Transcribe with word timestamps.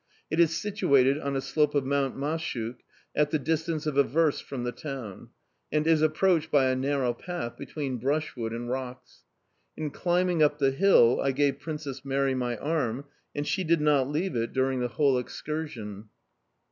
It 0.31 0.39
is 0.39 0.59
situated 0.59 1.19
on 1.19 1.35
a 1.35 1.41
slope 1.41 1.75
of 1.75 1.85
Mount 1.85 2.17
Mashuk, 2.17 2.77
at 3.15 3.29
the 3.29 3.37
distance 3.37 3.85
of 3.85 3.97
a 3.97 4.03
verst 4.03 4.43
from 4.43 4.63
the 4.63 4.71
town, 4.71 5.29
and 5.71 5.85
is 5.85 6.01
approached 6.01 6.49
by 6.49 6.71
a 6.71 6.75
narrow 6.75 7.13
path 7.13 7.55
between 7.55 7.97
brushwood 7.99 8.51
and 8.51 8.67
rocks. 8.67 9.25
In 9.77 9.91
climbing 9.91 10.41
up 10.41 10.57
the 10.57 10.71
hill, 10.71 11.19
I 11.21 11.31
gave 11.31 11.59
Princess 11.59 12.03
Mary 12.03 12.33
my 12.33 12.57
arm, 12.57 13.05
and 13.35 13.45
she 13.45 13.63
did 13.63 13.79
not 13.79 14.09
leave 14.09 14.35
it 14.35 14.53
during 14.53 14.79
the 14.79 14.87
whole 14.87 15.19
excursion. 15.19 16.09